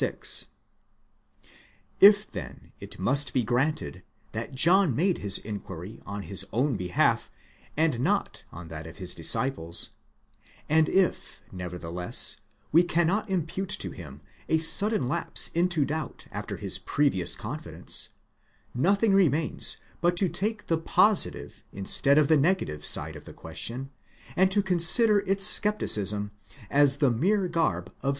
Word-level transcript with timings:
6).° 0.01 0.45
If 1.99 2.25
then 2.31 2.73
it 2.79 2.97
must 2.97 3.35
be 3.35 3.43
granted 3.43 4.01
that 4.31 4.51
John 4.55 4.95
made 4.95 5.19
his 5.19 5.37
inquiry 5.37 6.01
on 6.07 6.23
his 6.23 6.43
own 6.51 6.75
behalf, 6.75 7.29
and 7.77 7.99
not 7.99 8.43
on 8.51 8.69
that 8.69 8.87
of 8.87 8.97
his 8.97 9.13
disciples, 9.13 9.91
and 10.67 10.89
if 10.89 11.43
nevertheless 11.51 12.37
we 12.71 12.81
cannot 12.81 13.29
impute 13.29 13.69
to 13.69 13.91
him 13.91 14.21
a 14.49 14.57
sudden 14.57 15.07
lapse 15.07 15.49
into 15.49 15.85
doubt 15.85 16.25
after 16.31 16.57
his 16.57 16.79
previous 16.79 17.35
confidence; 17.35 18.09
nothing 18.73 19.13
remains 19.13 19.77
but 20.01 20.17
to 20.17 20.27
take 20.27 20.65
the 20.65 20.79
positive 20.79 21.63
instead 21.71 22.17
of 22.17 22.27
the 22.27 22.35
negative 22.37 22.83
side 22.83 23.15
of 23.15 23.25
the 23.25 23.33
question, 23.33 23.91
and 24.35 24.49
to 24.49 24.63
con 24.63 24.79
sider 24.79 25.19
its 25.27 25.45
scepticism 25.45 26.31
as 26.71 26.97
the 26.97 27.11
mere 27.11 27.47
garb 27.47 27.51
of 27.51 27.53
substantial 27.53 27.91
encouragement. 27.99 28.07